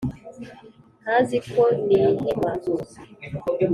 ntazi 1.01 1.37
ko 1.51 1.63
nihima 1.85 2.51